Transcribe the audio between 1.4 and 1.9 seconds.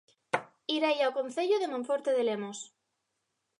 de